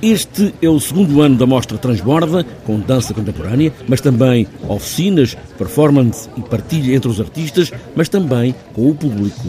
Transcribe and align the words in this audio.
Este 0.00 0.54
é 0.62 0.68
o 0.68 0.78
segundo 0.78 1.20
ano 1.22 1.36
da 1.36 1.44
Mostra 1.44 1.76
Transborda, 1.76 2.44
com 2.64 2.78
dança 2.78 3.12
contemporânea, 3.12 3.72
mas 3.88 4.00
também 4.00 4.46
oficinas, 4.68 5.36
performance 5.56 6.28
e 6.36 6.40
partilha 6.40 6.94
entre 6.94 7.08
os 7.08 7.20
artistas, 7.20 7.72
mas 7.96 8.08
também 8.08 8.54
com 8.72 8.88
o 8.88 8.94
público. 8.94 9.48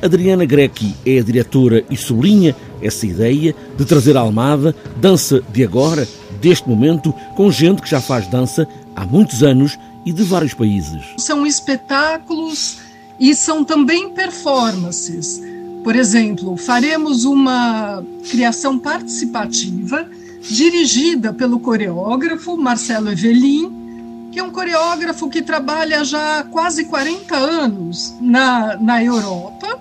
Adriana 0.00 0.44
Grechi 0.44 0.94
é 1.04 1.18
a 1.18 1.22
diretora 1.22 1.84
e 1.90 1.96
sublinha 1.96 2.54
essa 2.80 3.04
ideia 3.06 3.52
de 3.76 3.84
trazer 3.84 4.16
à 4.16 4.20
Almada 4.20 4.72
dança 4.96 5.42
de 5.52 5.64
agora, 5.64 6.06
deste 6.40 6.68
momento, 6.68 7.12
com 7.34 7.50
gente 7.50 7.82
que 7.82 7.90
já 7.90 8.00
faz 8.00 8.28
dança 8.28 8.68
há 8.94 9.04
muitos 9.04 9.42
anos 9.42 9.76
e 10.06 10.12
de 10.12 10.22
vários 10.22 10.54
países. 10.54 11.02
São 11.16 11.44
espetáculos 11.44 12.78
e 13.18 13.34
são 13.34 13.64
também 13.64 14.10
performances. 14.10 15.42
Por 15.88 15.96
exemplo, 15.96 16.54
faremos 16.58 17.24
uma 17.24 18.04
criação 18.30 18.78
participativa 18.78 20.06
dirigida 20.42 21.32
pelo 21.32 21.58
coreógrafo 21.58 22.58
Marcelo 22.58 23.10
Evelin, 23.10 24.28
que 24.30 24.38
é 24.38 24.42
um 24.42 24.50
coreógrafo 24.50 25.30
que 25.30 25.40
trabalha 25.40 26.04
já 26.04 26.40
há 26.40 26.42
quase 26.42 26.84
40 26.84 27.34
anos 27.34 28.14
na, 28.20 28.76
na 28.76 29.02
Europa. 29.02 29.80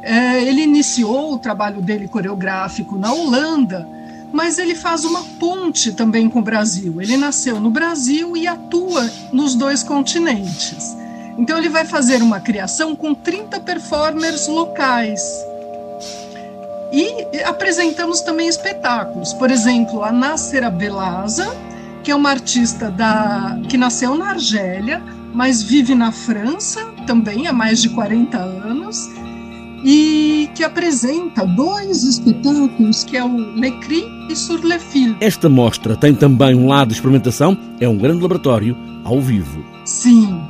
É, 0.00 0.42
ele 0.42 0.62
iniciou 0.62 1.34
o 1.34 1.38
trabalho 1.38 1.82
dele 1.82 2.08
coreográfico 2.08 2.96
na 2.96 3.12
Holanda, 3.12 3.86
mas 4.32 4.56
ele 4.56 4.74
faz 4.74 5.04
uma 5.04 5.22
ponte 5.38 5.92
também 5.92 6.30
com 6.30 6.38
o 6.38 6.42
Brasil. 6.42 6.98
Ele 6.98 7.18
nasceu 7.18 7.60
no 7.60 7.68
Brasil 7.68 8.34
e 8.38 8.46
atua 8.46 9.06
nos 9.30 9.54
dois 9.54 9.82
continentes. 9.82 11.01
Então 11.38 11.58
ele 11.58 11.68
vai 11.68 11.84
fazer 11.84 12.22
uma 12.22 12.40
criação 12.40 12.94
com 12.94 13.14
30 13.14 13.60
performers 13.60 14.46
locais. 14.48 15.22
E 16.92 17.40
apresentamos 17.44 18.20
também 18.20 18.48
espetáculos. 18.48 19.32
Por 19.32 19.50
exemplo, 19.50 20.04
a 20.04 20.12
Nácera 20.12 20.70
Belaza, 20.70 21.54
que 22.04 22.10
é 22.10 22.14
uma 22.14 22.30
artista 22.30 22.90
da, 22.90 23.58
que 23.68 23.78
nasceu 23.78 24.14
na 24.14 24.30
Argélia, 24.30 25.02
mas 25.32 25.62
vive 25.62 25.94
na 25.94 26.12
França 26.12 26.84
também 27.06 27.46
há 27.46 27.52
mais 27.52 27.80
de 27.80 27.88
40 27.88 28.36
anos, 28.36 29.08
e 29.84 30.48
que 30.54 30.62
apresenta 30.62 31.44
dois 31.44 32.04
espetáculos, 32.04 33.02
que 33.04 33.16
é 33.16 33.24
o 33.24 33.36
Le 33.36 33.72
Cri 33.80 34.04
e 34.28 34.36
Sur 34.36 34.60
le 34.62 34.78
Fil. 34.78 35.16
Esta 35.20 35.48
mostra 35.48 35.96
tem 35.96 36.14
também 36.14 36.54
um 36.54 36.68
lado 36.68 36.88
de 36.88 36.94
experimentação, 36.94 37.56
é 37.80 37.88
um 37.88 37.96
grande 37.96 38.22
laboratório 38.22 38.76
ao 39.04 39.20
vivo. 39.20 39.64
Sim, 39.84 40.40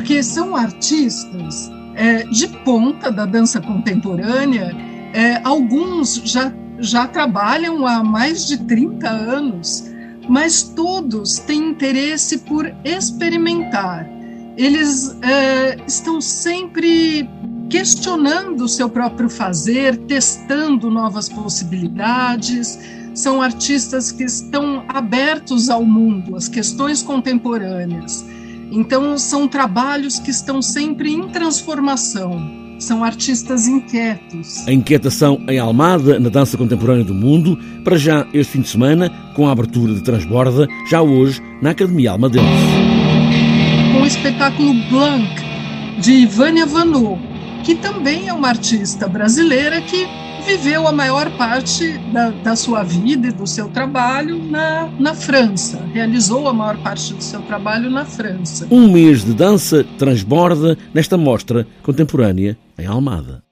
porque 0.00 0.22
são 0.22 0.56
artistas 0.56 1.70
é, 1.94 2.22
de 2.24 2.48
ponta 2.64 3.12
da 3.12 3.26
dança 3.26 3.60
contemporânea, 3.60 4.74
é, 5.12 5.42
alguns 5.44 6.14
já, 6.24 6.50
já 6.78 7.06
trabalham 7.06 7.86
há 7.86 8.02
mais 8.02 8.48
de 8.48 8.56
30 8.64 9.06
anos, 9.06 9.84
mas 10.26 10.62
todos 10.62 11.38
têm 11.40 11.72
interesse 11.72 12.38
por 12.38 12.74
experimentar. 12.82 14.08
Eles 14.56 15.14
é, 15.20 15.76
estão 15.86 16.18
sempre 16.18 17.28
questionando 17.68 18.62
o 18.62 18.68
seu 18.70 18.88
próprio 18.88 19.28
fazer, 19.28 19.98
testando 20.06 20.90
novas 20.90 21.28
possibilidades. 21.28 22.78
São 23.14 23.42
artistas 23.42 24.10
que 24.10 24.24
estão 24.24 24.82
abertos 24.88 25.68
ao 25.68 25.84
mundo, 25.84 26.36
às 26.36 26.48
questões 26.48 27.02
contemporâneas. 27.02 28.24
Então, 28.70 29.18
são 29.18 29.48
trabalhos 29.48 30.18
que 30.18 30.30
estão 30.30 30.62
sempre 30.62 31.12
em 31.12 31.28
transformação. 31.28 32.40
São 32.78 33.04
artistas 33.04 33.66
inquietos. 33.66 34.66
A 34.66 34.72
inquietação 34.72 35.40
em 35.48 35.58
Almada, 35.58 36.18
na 36.18 36.30
dança 36.30 36.56
contemporânea 36.56 37.04
do 37.04 37.14
mundo, 37.14 37.58
para 37.84 37.98
já 37.98 38.26
este 38.32 38.52
fim 38.52 38.60
de 38.62 38.68
semana, 38.68 39.10
com 39.34 39.46
a 39.48 39.52
abertura 39.52 39.92
de 39.92 40.02
Transborda, 40.02 40.66
já 40.88 41.02
hoje 41.02 41.42
na 41.60 41.70
Academia 41.70 42.12
Almadense. 42.12 42.46
Com 43.92 44.02
o 44.02 44.06
espetáculo 44.06 44.72
Blanc, 44.88 45.28
de 46.00 46.24
Vânia 46.24 46.64
Vanot, 46.64 47.20
que 47.64 47.74
também 47.74 48.28
é 48.28 48.32
uma 48.32 48.48
artista 48.48 49.06
brasileira 49.06 49.82
que 49.82 50.06
viveu 50.40 50.86
a 50.86 50.92
maior 50.92 51.30
parte 51.36 51.98
da, 52.12 52.30
da, 52.30 52.56
sua 52.56 52.82
vida 52.82 53.28
e 53.28 53.32
do 53.32 53.46
seu 53.46 53.68
trabalho 53.68 54.42
na, 54.42 54.88
na 54.98 55.14
França. 55.14 55.78
Realizou 55.92 56.48
a 56.48 56.52
maior 56.52 56.76
parte 56.78 57.14
do 57.14 57.22
seu 57.22 57.40
trabalho 57.42 57.90
na 57.90 58.04
França. 58.04 58.66
Um 58.70 58.90
mês 58.90 59.24
de 59.24 59.34
dança 59.34 59.84
transborda 59.98 60.76
nesta 60.92 61.16
mostra 61.16 61.66
contemporânea 61.82 62.56
em 62.78 62.86
Almada. 62.86 63.42